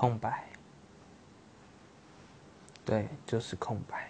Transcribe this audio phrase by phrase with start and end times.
[0.00, 0.48] 空白。
[2.86, 4.08] 对，就是空白。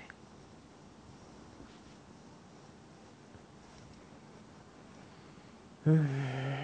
[5.83, 6.60] 嗯。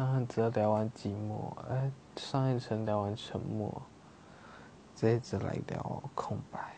[0.00, 3.82] 上一次聊完寂寞，哎，上一层聊完沉默，
[4.96, 6.74] 这一次来聊空白。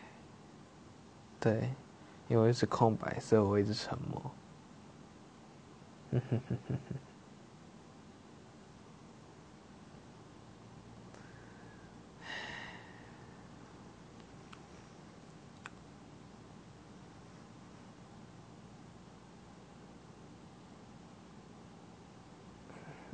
[1.39, 1.73] 对，
[2.27, 4.21] 因为是空白，所以我一直沉默。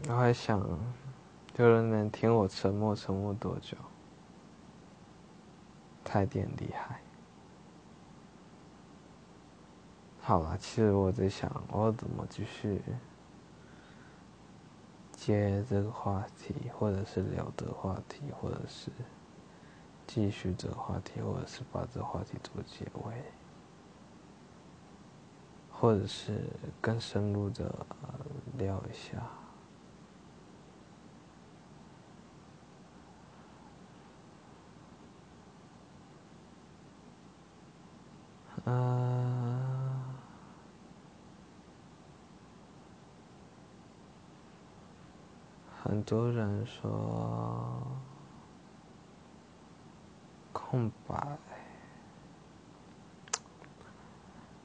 [0.08, 0.60] 我还想，
[1.58, 3.78] 有人能听我沉默沉默多久？
[6.04, 7.02] 太点厉害！
[10.22, 12.82] 好了，其实我在想，我怎么继续
[15.12, 18.90] 接这个话题，或者是聊这个话题，或者是
[20.08, 23.24] 继续这个话题，或者是把这个话题做结尾，
[25.72, 26.50] 或者是
[26.82, 27.86] 更深入的
[28.58, 29.22] 聊一下。
[38.58, 38.59] 嗯，
[45.82, 47.82] 很多人说
[50.54, 51.38] 空白，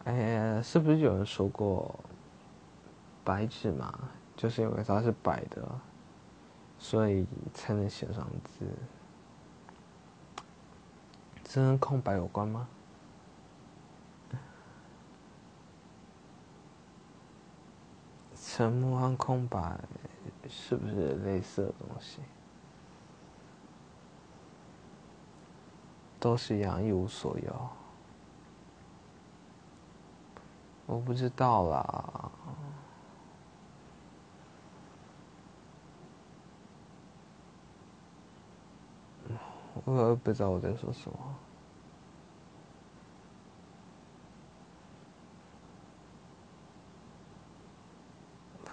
[0.05, 1.98] 哎，是不是有人说过
[3.25, 3.92] 白纸嘛？
[4.36, 5.66] 就是因为它是白的，
[6.78, 8.66] 所以才能写上字。
[11.44, 12.69] 这跟空白有关吗？
[18.56, 19.81] 沉默和空白
[20.48, 22.20] 是不是类似的东西？
[26.20, 27.69] 都是一样一无所有。
[30.87, 32.31] 我不知道啦，
[39.84, 41.19] 我也不知道我在说什么。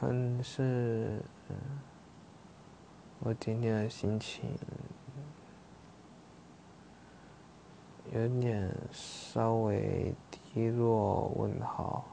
[0.01, 1.21] 可能是
[3.19, 4.49] 我今天的心情
[8.11, 12.03] 有点稍微低落，问号。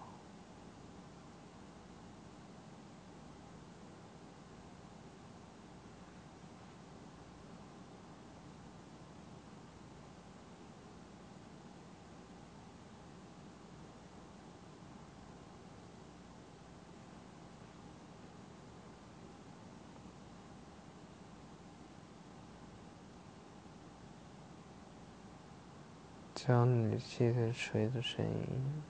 [26.39, 28.83] 像你气在吹的声音，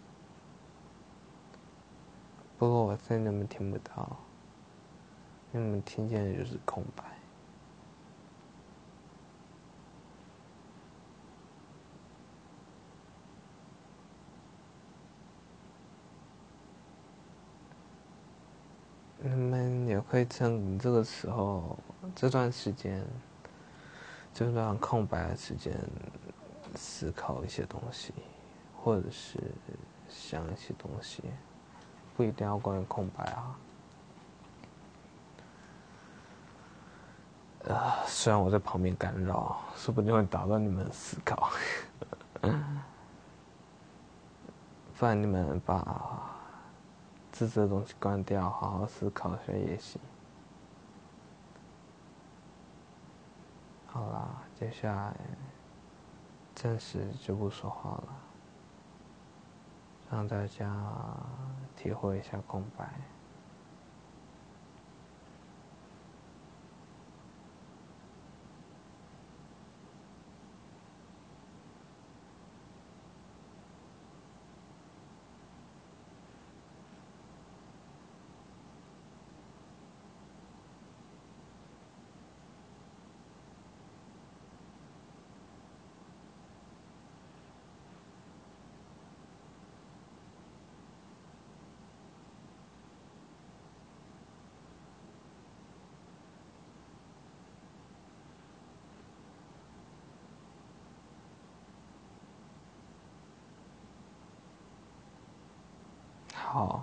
[2.58, 4.18] 不过我现在你们听不到，
[5.50, 7.04] 你们听见的就是空白。
[19.20, 21.78] 你们也可以趁这个时候，
[22.14, 23.02] 这段时间，
[24.34, 25.74] 这段空白的时间。
[26.78, 28.14] 思考一些东西，
[28.80, 29.36] 或者是
[30.08, 31.24] 想一些东西，
[32.16, 33.58] 不一定要关于空白啊。
[37.68, 41.50] 啊，虽然我在旁边干扰，说不定会打断你们思考。
[44.96, 46.30] 不然你们把
[47.32, 50.00] 自制的东西关掉，好好思考一下也行。
[53.86, 55.14] 好啦，接下来。
[56.60, 58.08] 暂时就不说话了，
[60.10, 60.68] 让大家
[61.76, 62.92] 体会一下空白。
[106.50, 106.82] 好，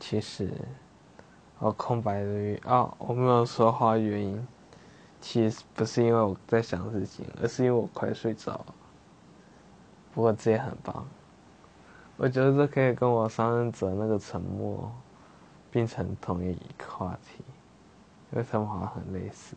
[0.00, 0.50] 其实，
[1.58, 4.48] 我空白的原啊，我没有说话原因，
[5.20, 8.74] 其实不是因为我在想事情，而是因为我快睡着了。
[10.14, 11.06] 不过这也很棒，
[12.16, 14.90] 我觉得这可以跟我上任者那个沉默，
[15.70, 17.44] 变成同一个话题，
[18.32, 19.54] 因为他们好像很类似。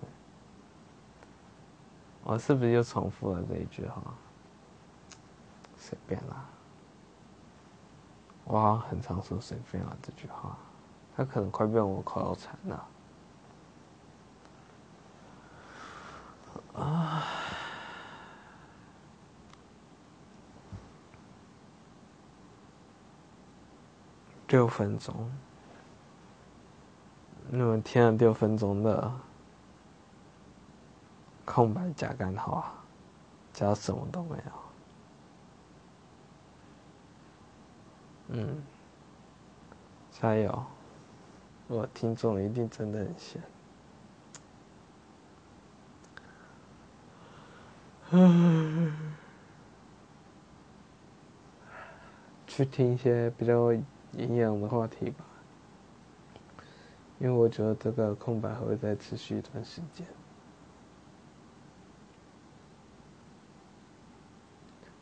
[2.25, 4.03] 我是不是又重复了这一句话？
[5.77, 6.43] 随便啦。
[8.49, 10.57] 我好像很常说“随便啊”这句话，
[11.15, 12.87] 他可能快被我口头禅了。
[16.73, 17.23] 啊，
[24.47, 25.29] 六分钟，
[27.49, 29.11] 你们听了六分钟的
[31.43, 32.71] 空白加干话，
[33.51, 34.66] 加什么都没有。
[38.29, 38.61] 嗯，
[40.11, 40.65] 加油！
[41.67, 43.41] 我听众一定真的很闲。
[52.47, 53.73] 去听一些比较
[54.13, 55.25] 营养的话题吧，
[57.19, 60.07] 因为我觉得这个空白还会再持续一段时间。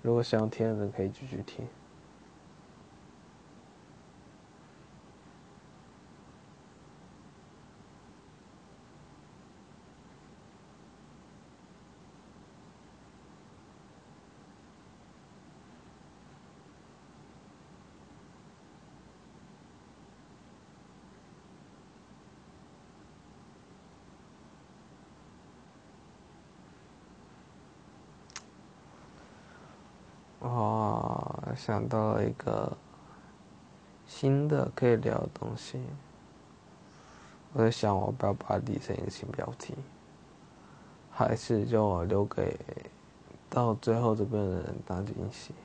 [0.01, 1.67] 如果想听的人可以继续听。
[30.47, 32.77] 哦，想到了一个
[34.05, 35.81] 新的可以聊的东西，
[37.51, 39.73] 我在想，我不要把它立成一个新标题，
[41.09, 42.59] 还是就留给
[43.49, 45.55] 到最后这边的人当惊喜。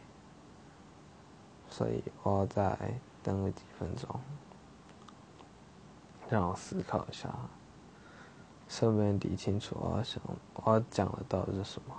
[1.69, 4.09] 所以我要再等个几分钟，
[6.31, 7.29] 让我思考一下，
[8.67, 10.23] 顺便理清楚我要想
[10.55, 11.95] 我要讲的到底是什么。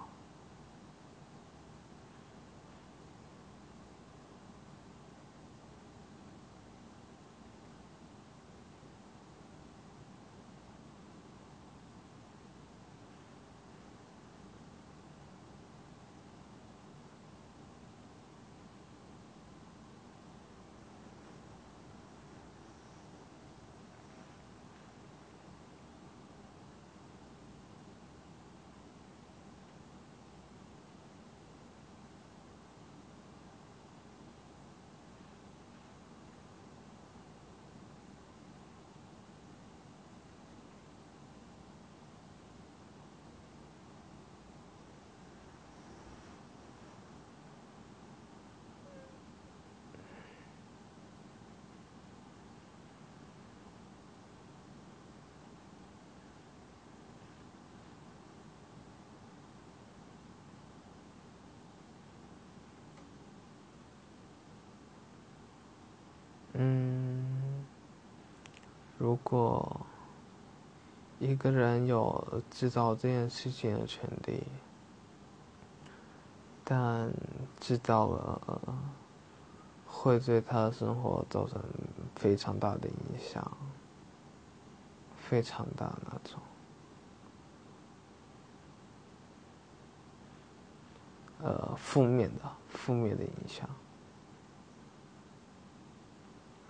[69.02, 69.82] 如果
[71.18, 74.44] 一个人有制造这件事情的权利，
[76.64, 77.12] 但
[77.60, 78.62] 制造了
[79.88, 81.60] 会对他的生活造成
[82.16, 83.58] 非常大的影响，
[85.18, 86.40] 非常大那种，
[91.40, 93.68] 呃，负面的负面的影响。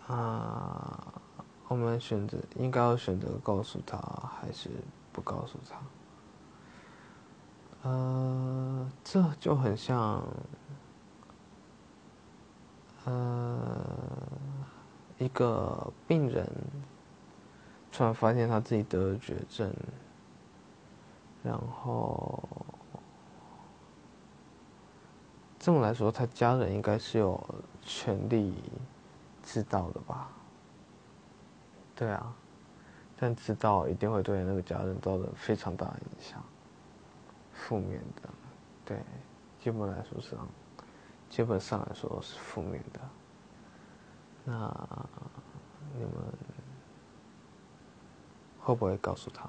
[0.08, 0.91] 啊，
[1.72, 3.98] 我们选择应该要选择告诉他，
[4.42, 4.70] 还是
[5.14, 5.78] 不告诉他？
[7.90, 10.22] 呃，这就很像，
[13.06, 13.70] 呃，
[15.18, 16.46] 一个病人
[17.90, 19.74] 突然发现他自己得了绝症，
[21.42, 22.44] 然后
[25.58, 27.42] 这么来说，他家人应该是有
[27.82, 28.54] 权利。
[29.44, 30.30] 知道的吧？
[32.02, 32.34] 对啊，
[33.16, 36.44] 但知道一定会对那个家人造成非常大的影响，
[37.54, 38.30] 负面的，
[38.84, 38.98] 对，
[39.60, 40.36] 基本来说是，
[41.30, 43.00] 基本上来说是负面的。
[44.46, 44.52] 那
[45.96, 46.12] 你们
[48.62, 49.44] 会不会告诉他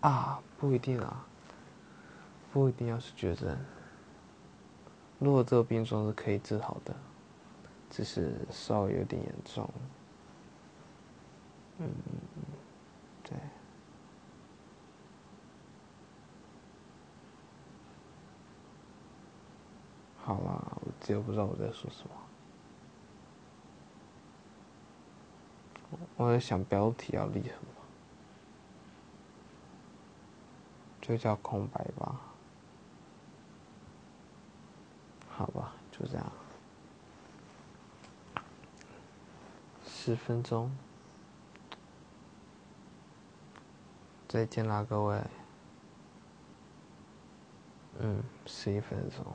[0.00, 0.10] 们？
[0.10, 1.26] 啊，不一定啊，
[2.54, 3.54] 不一定要是绝症。
[5.18, 6.96] 如果这个病状是可以治好的，
[7.90, 9.68] 只是稍微有点严重。
[11.78, 11.88] 嗯，
[13.22, 13.38] 对。
[20.18, 22.10] 好啦，我真不知道我在说什么。
[26.16, 27.68] 我在想标题要立什么，
[31.00, 32.20] 就叫空白吧。
[35.28, 36.32] 好吧，就这样。
[40.06, 40.70] 十分钟，
[44.28, 45.20] 再见啦，各位。
[47.98, 49.26] 嗯，十一分钟。